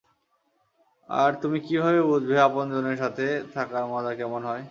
[1.09, 4.59] আর তুমি কিভাবে বুঝবে আপনজনের সাথে থাকার মজা কেমন হয়?